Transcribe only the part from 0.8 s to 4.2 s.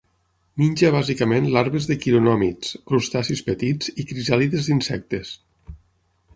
bàsicament larves de quironòmids, crustacis petits i